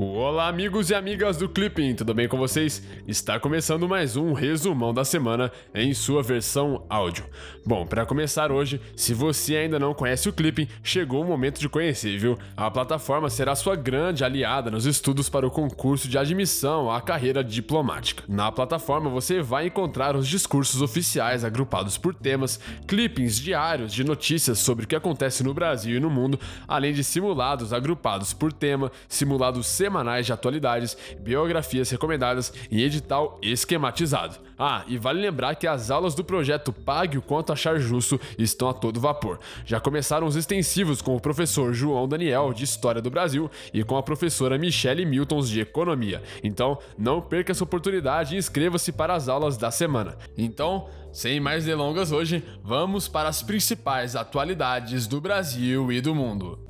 Olá, 0.00 0.46
amigos 0.46 0.90
e 0.90 0.94
amigas 0.94 1.38
do 1.38 1.48
Clipping, 1.48 1.96
tudo 1.96 2.14
bem 2.14 2.28
com 2.28 2.38
vocês? 2.38 2.80
Está 3.04 3.40
começando 3.40 3.88
mais 3.88 4.14
um 4.16 4.32
resumão 4.32 4.94
da 4.94 5.04
semana 5.04 5.50
em 5.74 5.92
sua 5.92 6.22
versão 6.22 6.86
áudio. 6.88 7.24
Bom, 7.66 7.84
para 7.84 8.06
começar 8.06 8.52
hoje, 8.52 8.80
se 8.94 9.12
você 9.12 9.56
ainda 9.56 9.76
não 9.76 9.92
conhece 9.92 10.28
o 10.28 10.32
Clipping, 10.32 10.68
chegou 10.84 11.24
o 11.24 11.26
momento 11.26 11.58
de 11.58 11.68
conhecer, 11.68 12.16
viu? 12.16 12.38
A 12.56 12.70
plataforma 12.70 13.28
será 13.28 13.56
sua 13.56 13.74
grande 13.74 14.22
aliada 14.22 14.70
nos 14.70 14.86
estudos 14.86 15.28
para 15.28 15.44
o 15.44 15.50
concurso 15.50 16.06
de 16.06 16.16
admissão 16.16 16.88
à 16.88 17.00
carreira 17.00 17.42
diplomática. 17.42 18.22
Na 18.28 18.52
plataforma 18.52 19.10
você 19.10 19.42
vai 19.42 19.66
encontrar 19.66 20.14
os 20.14 20.28
discursos 20.28 20.80
oficiais 20.80 21.42
agrupados 21.42 21.98
por 21.98 22.14
temas, 22.14 22.60
clippings 22.86 23.40
diários 23.40 23.92
de 23.92 24.04
notícias 24.04 24.60
sobre 24.60 24.84
o 24.84 24.88
que 24.88 24.94
acontece 24.94 25.42
no 25.42 25.52
Brasil 25.52 25.96
e 25.96 26.00
no 26.00 26.08
mundo, 26.08 26.38
além 26.68 26.92
de 26.92 27.02
simulados 27.02 27.72
agrupados 27.72 28.32
por 28.32 28.52
tema, 28.52 28.92
simulados 29.08 29.66
semanais 29.66 29.87
de 30.24 30.32
atualidades, 30.32 30.96
biografias 31.20 31.90
recomendadas 31.90 32.52
e 32.70 32.82
edital 32.82 33.38
esquematizado. 33.42 34.36
Ah, 34.58 34.84
e 34.88 34.98
vale 34.98 35.20
lembrar 35.20 35.54
que 35.54 35.66
as 35.68 35.90
aulas 35.90 36.14
do 36.14 36.24
projeto 36.24 36.72
Pague 36.72 37.16
o 37.16 37.22
Quanto 37.22 37.52
Achar 37.52 37.78
Justo 37.78 38.20
estão 38.36 38.68
a 38.68 38.74
todo 38.74 39.00
vapor. 39.00 39.38
Já 39.64 39.78
começaram 39.78 40.26
os 40.26 40.34
extensivos 40.34 41.00
com 41.00 41.14
o 41.14 41.20
professor 41.20 41.72
João 41.72 42.08
Daniel, 42.08 42.52
de 42.52 42.64
História 42.64 43.00
do 43.00 43.10
Brasil, 43.10 43.48
e 43.72 43.84
com 43.84 43.96
a 43.96 44.02
professora 44.02 44.58
Michele 44.58 45.06
Miltons, 45.06 45.48
de 45.48 45.60
Economia. 45.60 46.22
Então, 46.42 46.78
não 46.96 47.20
perca 47.20 47.52
essa 47.52 47.62
oportunidade 47.64 48.34
e 48.34 48.38
inscreva-se 48.38 48.90
para 48.90 49.14
as 49.14 49.28
aulas 49.28 49.56
da 49.56 49.70
semana. 49.70 50.18
Então, 50.36 50.88
sem 51.12 51.40
mais 51.40 51.64
delongas 51.64 52.12
hoje, 52.12 52.42
vamos 52.62 53.08
para 53.08 53.28
as 53.28 53.42
principais 53.42 54.16
atualidades 54.16 55.06
do 55.06 55.20
Brasil 55.20 55.92
e 55.92 56.00
do 56.00 56.14
mundo. 56.14 56.67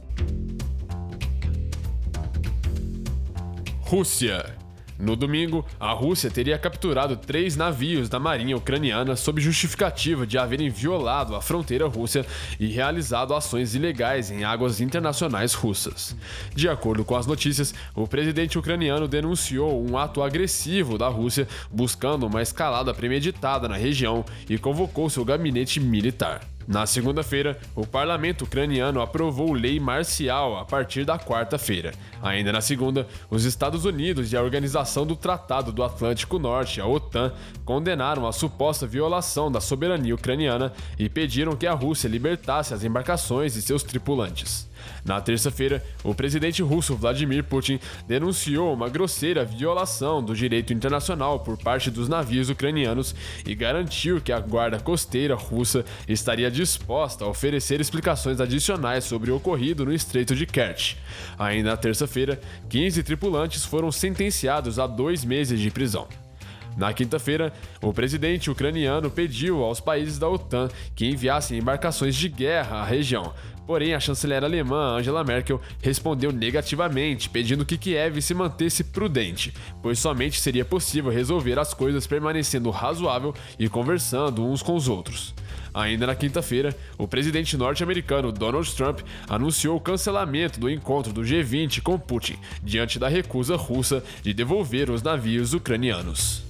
Rússia. 3.88 4.54
No 4.98 5.16
domingo, 5.16 5.64
a 5.80 5.92
Rússia 5.92 6.30
teria 6.30 6.58
capturado 6.58 7.16
três 7.16 7.56
navios 7.56 8.06
da 8.06 8.18
marinha 8.18 8.54
ucraniana 8.54 9.16
sob 9.16 9.40
justificativa 9.40 10.26
de 10.26 10.36
haverem 10.36 10.68
violado 10.68 11.34
a 11.34 11.40
fronteira 11.40 11.88
russa 11.88 12.26
e 12.60 12.66
realizado 12.66 13.32
ações 13.32 13.74
ilegais 13.74 14.30
em 14.30 14.44
águas 14.44 14.82
internacionais 14.82 15.54
russas. 15.54 16.14
De 16.54 16.68
acordo 16.68 17.02
com 17.02 17.16
as 17.16 17.26
notícias, 17.26 17.74
o 17.94 18.06
presidente 18.06 18.58
ucraniano 18.58 19.08
denunciou 19.08 19.82
um 19.82 19.96
ato 19.96 20.22
agressivo 20.22 20.98
da 20.98 21.08
Rússia 21.08 21.48
buscando 21.70 22.26
uma 22.26 22.42
escalada 22.42 22.92
premeditada 22.92 23.70
na 23.70 23.76
região 23.78 24.22
e 24.50 24.58
convocou 24.58 25.08
seu 25.08 25.24
gabinete 25.24 25.80
militar. 25.80 26.42
Na 26.68 26.84
segunda-feira, 26.84 27.58
o 27.74 27.86
parlamento 27.86 28.44
ucraniano 28.44 29.00
aprovou 29.00 29.54
lei 29.54 29.80
marcial 29.80 30.58
a 30.58 30.66
partir 30.66 31.02
da 31.02 31.18
quarta-feira. 31.18 31.94
Ainda 32.22 32.52
na 32.52 32.60
segunda, 32.60 33.08
os 33.30 33.46
Estados 33.46 33.86
Unidos 33.86 34.30
e 34.30 34.36
a 34.36 34.42
Organização 34.42 35.06
do 35.06 35.16
Tratado 35.16 35.72
do 35.72 35.82
Atlântico 35.82 36.38
Norte, 36.38 36.78
a 36.78 36.86
OTAN, 36.86 37.32
condenaram 37.64 38.26
a 38.26 38.32
suposta 38.32 38.86
violação 38.86 39.50
da 39.50 39.62
soberania 39.62 40.14
ucraniana 40.14 40.70
e 40.98 41.08
pediram 41.08 41.56
que 41.56 41.66
a 41.66 41.72
Rússia 41.72 42.06
libertasse 42.06 42.74
as 42.74 42.84
embarcações 42.84 43.56
e 43.56 43.62
seus 43.62 43.82
tripulantes. 43.82 44.68
Na 45.04 45.20
terça-feira, 45.20 45.84
o 46.02 46.14
presidente 46.14 46.62
russo 46.62 46.96
Vladimir 46.96 47.44
Putin 47.44 47.78
denunciou 48.06 48.72
uma 48.74 48.88
grosseira 48.88 49.44
violação 49.44 50.22
do 50.22 50.34
direito 50.34 50.72
internacional 50.72 51.40
por 51.40 51.56
parte 51.56 51.90
dos 51.90 52.08
navios 52.08 52.50
ucranianos 52.50 53.14
e 53.46 53.54
garantiu 53.54 54.20
que 54.20 54.32
a 54.32 54.40
guarda 54.40 54.80
costeira 54.80 55.34
russa 55.34 55.84
estaria 56.08 56.50
disposta 56.50 57.24
a 57.24 57.28
oferecer 57.28 57.80
explicações 57.80 58.40
adicionais 58.40 59.04
sobre 59.04 59.30
o 59.30 59.36
ocorrido 59.36 59.84
no 59.84 59.92
Estreito 59.92 60.34
de 60.34 60.44
Kerch. 60.44 60.96
Ainda 61.38 61.70
na 61.70 61.76
terça-feira, 61.76 62.40
15 62.70 63.02
tripulantes 63.02 63.64
foram 63.64 63.92
sentenciados 63.92 64.78
a 64.78 64.86
dois 64.86 65.24
meses 65.24 65.60
de 65.60 65.70
prisão. 65.70 66.08
Na 66.78 66.92
quinta-feira, 66.92 67.52
o 67.82 67.92
presidente 67.92 68.50
ucraniano 68.50 69.10
pediu 69.10 69.64
aos 69.64 69.80
países 69.80 70.18
da 70.18 70.28
OTAN 70.28 70.68
que 70.94 71.06
enviassem 71.06 71.58
embarcações 71.58 72.14
de 72.14 72.28
guerra 72.28 72.78
à 72.78 72.84
região. 72.84 73.34
Porém, 73.68 73.92
a 73.92 74.00
chanceler 74.00 74.42
alemã 74.42 74.96
Angela 74.96 75.22
Merkel 75.22 75.60
respondeu 75.82 76.32
negativamente, 76.32 77.28
pedindo 77.28 77.66
que 77.66 77.76
Kiev 77.76 78.22
se 78.22 78.32
mantesse 78.32 78.82
prudente, 78.82 79.52
pois 79.82 79.98
somente 79.98 80.40
seria 80.40 80.64
possível 80.64 81.12
resolver 81.12 81.58
as 81.58 81.74
coisas 81.74 82.06
permanecendo 82.06 82.70
razoável 82.70 83.34
e 83.58 83.68
conversando 83.68 84.42
uns 84.42 84.62
com 84.62 84.74
os 84.74 84.88
outros. 84.88 85.34
Ainda 85.74 86.06
na 86.06 86.14
quinta-feira, 86.14 86.74
o 86.96 87.06
presidente 87.06 87.58
norte-americano 87.58 88.32
Donald 88.32 88.74
Trump 88.74 89.00
anunciou 89.28 89.76
o 89.76 89.80
cancelamento 89.80 90.58
do 90.58 90.70
encontro 90.70 91.12
do 91.12 91.20
G20 91.20 91.82
com 91.82 91.98
Putin, 91.98 92.38
diante 92.62 92.98
da 92.98 93.06
recusa 93.06 93.54
russa 93.54 94.02
de 94.22 94.32
devolver 94.32 94.88
os 94.88 95.02
navios 95.02 95.52
ucranianos. 95.52 96.42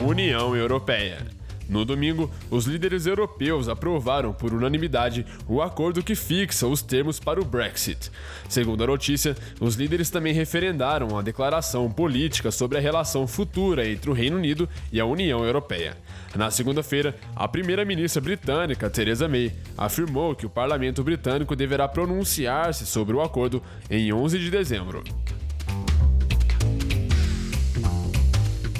União 0.00 0.56
Europeia. 0.56 1.35
No 1.68 1.84
domingo, 1.84 2.30
os 2.50 2.64
líderes 2.64 3.06
europeus 3.06 3.68
aprovaram 3.68 4.32
por 4.32 4.52
unanimidade 4.52 5.26
o 5.48 5.60
acordo 5.60 6.02
que 6.02 6.14
fixa 6.14 6.66
os 6.66 6.80
termos 6.80 7.18
para 7.18 7.40
o 7.40 7.44
Brexit. 7.44 8.10
Segundo 8.48 8.84
a 8.84 8.86
notícia, 8.86 9.36
os 9.60 9.74
líderes 9.74 10.10
também 10.10 10.32
referendaram 10.32 11.18
a 11.18 11.22
declaração 11.22 11.90
política 11.90 12.50
sobre 12.50 12.78
a 12.78 12.80
relação 12.80 13.26
futura 13.26 13.88
entre 13.88 14.10
o 14.10 14.12
Reino 14.12 14.36
Unido 14.36 14.68
e 14.92 15.00
a 15.00 15.06
União 15.06 15.44
Europeia. 15.44 15.96
Na 16.34 16.50
segunda-feira, 16.50 17.16
a 17.34 17.48
primeira-ministra 17.48 18.20
britânica, 18.20 18.90
Theresa 18.90 19.26
May, 19.26 19.52
afirmou 19.76 20.34
que 20.34 20.46
o 20.46 20.50
parlamento 20.50 21.02
britânico 21.02 21.56
deverá 21.56 21.88
pronunciar-se 21.88 22.86
sobre 22.86 23.16
o 23.16 23.22
acordo 23.22 23.62
em 23.90 24.12
11 24.12 24.38
de 24.38 24.50
dezembro. 24.50 25.02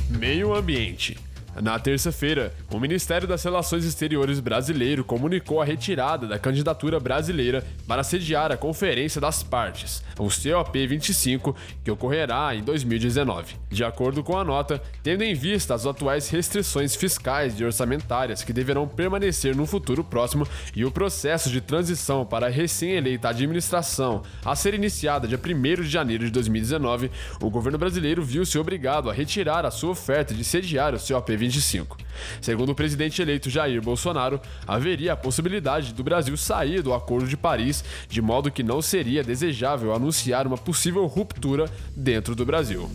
Meio 0.09 0.55
Ambiente. 0.55 1.26
Na 1.63 1.79
terça-feira, 1.79 2.53
o 2.71 2.79
Ministério 2.79 3.27
das 3.27 3.43
Relações 3.43 3.87
Exteriores 3.87 4.41
brasileiro 4.41 5.03
comunicou 5.03 5.63
a 5.63 5.65
retirada 5.65 6.27
da 6.27 6.39
candidatura 6.39 7.01
brasileira 7.01 7.65
para 7.87 8.03
sediar 8.03 8.53
a 8.53 8.59
Conferência 8.59 9.19
das 9.19 9.43
Partes, 9.43 10.03
o 10.19 10.27
COP25, 10.27 11.55
que 11.83 11.91
ocorrerá 11.91 12.55
em 12.55 12.63
2019. 12.63 13.55
De 13.71 13.83
acordo 13.83 14.23
com 14.23 14.37
a 14.37 14.45
nota, 14.45 14.83
tendo 15.03 15.25
em 15.25 15.35
vista 15.35 15.75
as 15.75 15.87
atuais 15.87 16.29
restrições 16.29 16.95
fiscais 16.95 17.59
e 17.59 17.65
orçamentárias 17.65 18.43
que 18.43 18.53
deverão 18.53 18.87
permanecer 18.87 19.57
no 19.57 19.65
futuro 19.65 20.05
próximo 20.05 20.47
e 20.75 20.85
o 20.85 20.91
processo 20.91 21.49
de 21.49 21.63
transição 21.63 22.27
para 22.27 22.49
a 22.49 22.51
recém-eleita 22.51 23.31
administração 23.31 24.23
a 24.45 24.55
ser 24.55 24.75
iniciada 24.75 25.27
dia 25.27 25.41
1 25.43 25.83
de 25.83 25.89
janeiro 25.89 26.27
de 26.27 26.31
2019, 26.31 27.11
o 27.41 27.49
governo 27.49 27.79
brasileiro 27.79 28.23
viu-se 28.23 28.59
obrigado 28.59 29.09
a 29.09 29.13
retirar 29.15 29.65
a 29.65 29.71
sua 29.71 29.93
oferta 29.93 30.35
de 30.35 30.45
sediar 30.45 30.95
o 30.95 30.99
COP25 30.99 31.46
2025. 31.47 31.97
Segundo 32.41 32.71
o 32.71 32.75
presidente 32.75 33.23
eleito 33.23 33.51
Jair 33.51 33.81
Bolsonaro, 33.81 34.41
haveria 34.67 35.13
a 35.13 35.17
possibilidade 35.17 35.93
do 35.95 36.05
Brasil 36.05 36.37
sair 36.37 36.83
do 36.83 36.93
Acordo 36.93 37.29
de 37.29 37.37
Paris, 37.37 37.85
de 38.09 38.21
modo 38.21 38.51
que 38.51 38.63
não 38.63 38.83
seria 38.83 39.23
desejável 39.23 39.95
anunciar 39.95 40.47
uma 40.47 40.59
possível 40.59 41.07
ruptura 41.07 41.71
dentro 41.95 42.35
do 42.35 42.45
Brasil. 42.45 42.91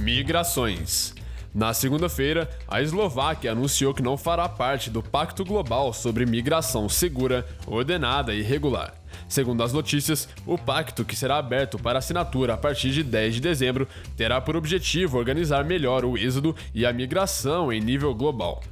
Migrações. 0.00 1.14
Na 1.54 1.72
segunda-feira, 1.72 2.50
a 2.66 2.82
Eslováquia 2.82 3.52
anunciou 3.52 3.94
que 3.94 4.02
não 4.02 4.16
fará 4.16 4.48
parte 4.48 4.90
do 4.90 5.00
Pacto 5.00 5.44
Global 5.44 5.92
sobre 5.92 6.26
Migração 6.26 6.88
Segura, 6.88 7.46
Ordenada 7.64 8.34
e 8.34 8.42
Regular. 8.42 8.92
Segundo 9.28 9.62
as 9.62 9.72
notícias, 9.72 10.28
o 10.46 10.56
pacto, 10.56 11.04
que 11.04 11.16
será 11.16 11.38
aberto 11.38 11.78
para 11.78 11.98
assinatura 11.98 12.54
a 12.54 12.56
partir 12.56 12.90
de 12.90 13.02
10 13.02 13.34
de 13.34 13.40
dezembro, 13.40 13.88
terá 14.16 14.40
por 14.40 14.56
objetivo 14.56 15.18
organizar 15.18 15.64
melhor 15.64 16.04
o 16.04 16.16
êxodo 16.16 16.54
e 16.74 16.84
a 16.84 16.92
migração 16.92 17.72
em 17.72 17.80
nível 17.80 18.14
global. 18.14 18.62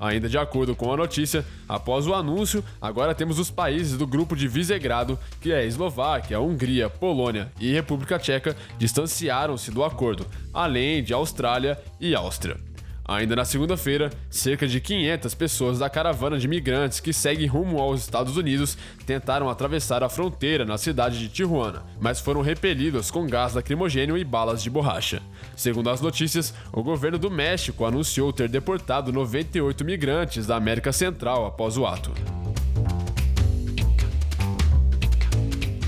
Ainda 0.00 0.28
de 0.28 0.36
acordo 0.36 0.74
com 0.74 0.92
a 0.92 0.96
notícia, 0.96 1.44
após 1.68 2.08
o 2.08 2.14
anúncio, 2.14 2.64
agora 2.80 3.14
temos 3.14 3.38
os 3.38 3.52
países 3.52 3.96
do 3.96 4.06
grupo 4.06 4.34
de 4.34 4.48
Visegrado, 4.48 5.16
que 5.40 5.52
é 5.52 5.64
Eslováquia, 5.64 6.40
Hungria, 6.40 6.90
Polônia 6.90 7.52
e 7.60 7.72
República 7.72 8.18
Tcheca, 8.18 8.56
distanciaram-se 8.78 9.70
do 9.70 9.84
acordo, 9.84 10.26
além 10.52 11.04
de 11.04 11.14
Austrália 11.14 11.78
e 12.00 12.16
Áustria. 12.16 12.71
Ainda 13.12 13.36
na 13.36 13.44
segunda-feira, 13.44 14.08
cerca 14.30 14.66
de 14.66 14.80
500 14.80 15.34
pessoas 15.34 15.78
da 15.78 15.90
caravana 15.90 16.38
de 16.38 16.48
migrantes 16.48 16.98
que 16.98 17.12
segue 17.12 17.44
rumo 17.44 17.78
aos 17.78 18.00
Estados 18.00 18.38
Unidos 18.38 18.78
tentaram 19.04 19.50
atravessar 19.50 20.02
a 20.02 20.08
fronteira 20.08 20.64
na 20.64 20.78
cidade 20.78 21.18
de 21.18 21.28
Tijuana, 21.28 21.82
mas 22.00 22.20
foram 22.20 22.40
repelidos 22.40 23.10
com 23.10 23.26
gás 23.26 23.52
lacrimogênio 23.52 24.16
e 24.16 24.24
balas 24.24 24.62
de 24.62 24.70
borracha. 24.70 25.20
Segundo 25.54 25.90
as 25.90 26.00
notícias, 26.00 26.54
o 26.72 26.82
governo 26.82 27.18
do 27.18 27.30
México 27.30 27.84
anunciou 27.84 28.32
ter 28.32 28.48
deportado 28.48 29.12
98 29.12 29.84
migrantes 29.84 30.46
da 30.46 30.56
América 30.56 30.90
Central 30.90 31.44
após 31.44 31.76
o 31.76 31.84
ato. 31.84 32.12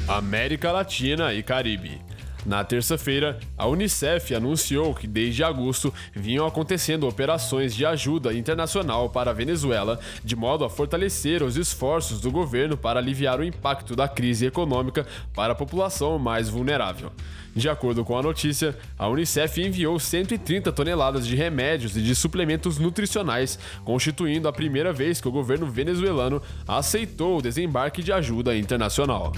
América 0.06 0.70
Latina 0.70 1.32
e 1.32 1.42
Caribe. 1.42 2.03
Na 2.46 2.62
terça-feira, 2.62 3.38
a 3.56 3.66
Unicef 3.66 4.34
anunciou 4.34 4.94
que 4.94 5.06
desde 5.06 5.42
agosto 5.42 5.92
vinham 6.14 6.46
acontecendo 6.46 7.08
operações 7.08 7.74
de 7.74 7.86
ajuda 7.86 8.34
internacional 8.34 9.08
para 9.08 9.30
a 9.30 9.34
Venezuela, 9.34 9.98
de 10.22 10.36
modo 10.36 10.64
a 10.64 10.68
fortalecer 10.68 11.42
os 11.42 11.56
esforços 11.56 12.20
do 12.20 12.30
governo 12.30 12.76
para 12.76 13.00
aliviar 13.00 13.40
o 13.40 13.44
impacto 13.44 13.96
da 13.96 14.06
crise 14.06 14.44
econômica 14.44 15.06
para 15.34 15.52
a 15.54 15.56
população 15.56 16.18
mais 16.18 16.48
vulnerável. 16.48 17.10
De 17.56 17.68
acordo 17.68 18.04
com 18.04 18.18
a 18.18 18.22
notícia, 18.22 18.76
a 18.98 19.08
Unicef 19.08 19.62
enviou 19.62 19.98
130 19.98 20.72
toneladas 20.72 21.26
de 21.26 21.36
remédios 21.36 21.96
e 21.96 22.02
de 22.02 22.14
suplementos 22.14 22.78
nutricionais, 22.78 23.58
constituindo 23.84 24.48
a 24.48 24.52
primeira 24.52 24.92
vez 24.92 25.20
que 25.20 25.28
o 25.28 25.32
governo 25.32 25.66
venezuelano 25.66 26.42
aceitou 26.66 27.38
o 27.38 27.42
desembarque 27.42 28.02
de 28.02 28.12
ajuda 28.12 28.56
internacional. 28.56 29.32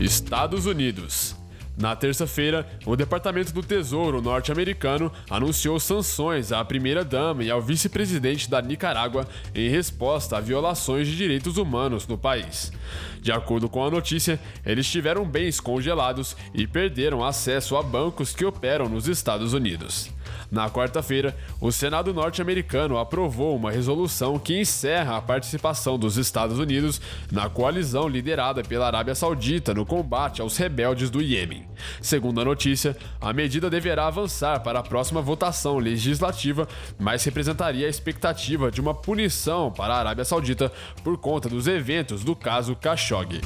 Estados 0.00 0.64
Unidos. 0.64 1.34
Na 1.76 1.94
terça-feira, 1.94 2.68
o 2.86 2.96
Departamento 2.96 3.52
do 3.52 3.62
Tesouro 3.62 4.22
norte-americano 4.22 5.12
anunciou 5.28 5.78
sanções 5.78 6.52
à 6.52 6.64
primeira-dama 6.64 7.42
e 7.42 7.50
ao 7.50 7.62
vice-presidente 7.62 8.50
da 8.50 8.60
Nicarágua 8.60 9.28
em 9.54 9.68
resposta 9.68 10.36
a 10.36 10.40
violações 10.40 11.06
de 11.06 11.16
direitos 11.16 11.56
humanos 11.56 12.06
no 12.06 12.18
país. 12.18 12.72
De 13.20 13.32
acordo 13.32 13.68
com 13.68 13.84
a 13.84 13.90
notícia, 13.90 14.40
eles 14.64 14.88
tiveram 14.88 15.24
bens 15.24 15.60
congelados 15.60 16.36
e 16.54 16.66
perderam 16.66 17.24
acesso 17.24 17.76
a 17.76 17.82
bancos 17.82 18.32
que 18.34 18.44
operam 18.44 18.88
nos 18.88 19.06
Estados 19.08 19.52
Unidos. 19.52 20.10
Na 20.50 20.70
quarta-feira, 20.70 21.36
o 21.60 21.70
Senado 21.70 22.14
norte-americano 22.14 22.98
aprovou 22.98 23.56
uma 23.56 23.70
resolução 23.70 24.38
que 24.38 24.58
encerra 24.58 25.16
a 25.16 25.22
participação 25.22 25.98
dos 25.98 26.16
Estados 26.16 26.58
Unidos 26.58 27.00
na 27.30 27.48
coalizão 27.48 28.08
liderada 28.08 28.62
pela 28.62 28.86
Arábia 28.86 29.14
Saudita 29.14 29.74
no 29.74 29.84
combate 29.84 30.40
aos 30.40 30.56
rebeldes 30.56 31.10
do 31.10 31.20
Iêmen. 31.20 31.66
Segundo 32.00 32.40
a 32.40 32.44
notícia, 32.44 32.96
a 33.20 33.32
medida 33.32 33.68
deverá 33.68 34.06
avançar 34.06 34.60
para 34.60 34.78
a 34.78 34.82
próxima 34.82 35.20
votação 35.20 35.78
legislativa, 35.78 36.66
mas 36.98 37.24
representaria 37.24 37.86
a 37.86 37.90
expectativa 37.90 38.70
de 38.70 38.80
uma 38.80 38.94
punição 38.94 39.70
para 39.70 39.94
a 39.94 39.98
Arábia 39.98 40.24
Saudita 40.24 40.72
por 41.04 41.18
conta 41.18 41.48
dos 41.48 41.66
eventos 41.66 42.24
do 42.24 42.34
caso 42.34 42.74
Khashoggi. 42.74 43.40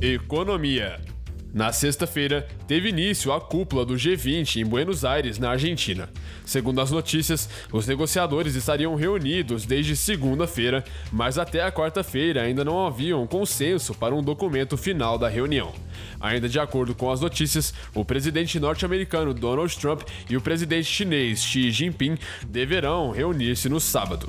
Economia. 0.00 1.13
Na 1.54 1.70
sexta-feira, 1.70 2.48
teve 2.66 2.88
início 2.88 3.32
a 3.32 3.40
cúpula 3.40 3.86
do 3.86 3.94
G20 3.94 4.56
em 4.56 4.64
Buenos 4.64 5.04
Aires, 5.04 5.38
na 5.38 5.50
Argentina. 5.50 6.10
Segundo 6.44 6.80
as 6.80 6.90
notícias, 6.90 7.48
os 7.70 7.86
negociadores 7.86 8.56
estariam 8.56 8.96
reunidos 8.96 9.64
desde 9.64 9.94
segunda-feira, 9.94 10.82
mas 11.12 11.38
até 11.38 11.62
a 11.62 11.70
quarta-feira 11.70 12.42
ainda 12.42 12.64
não 12.64 12.84
havia 12.84 13.16
um 13.16 13.24
consenso 13.24 13.94
para 13.94 14.12
um 14.12 14.22
documento 14.22 14.76
final 14.76 15.16
da 15.16 15.28
reunião. 15.28 15.72
Ainda 16.20 16.48
de 16.48 16.58
acordo 16.58 16.92
com 16.92 17.08
as 17.08 17.20
notícias, 17.20 17.72
o 17.94 18.04
presidente 18.04 18.58
norte-americano 18.58 19.32
Donald 19.32 19.78
Trump 19.78 20.02
e 20.28 20.36
o 20.36 20.40
presidente 20.40 20.86
chinês 20.86 21.40
Xi 21.44 21.70
Jinping 21.70 22.18
deverão 22.48 23.12
reunir-se 23.12 23.68
no 23.68 23.78
sábado. 23.78 24.28